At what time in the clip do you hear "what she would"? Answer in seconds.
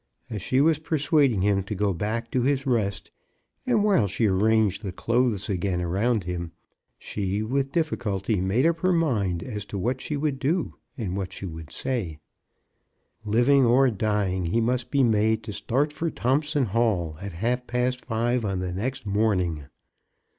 9.77-10.39, 11.15-11.69